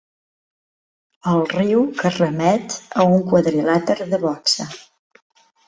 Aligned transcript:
El 1.31 1.41
riu 1.51 1.83
que 1.99 2.13
remet 2.15 2.79
a 3.03 3.07
un 3.19 3.23
quadrilàter 3.29 4.01
de 4.15 4.23
boxa. 4.27 4.69